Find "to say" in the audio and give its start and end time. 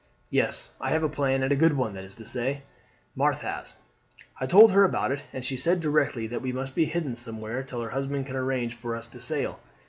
2.15-2.63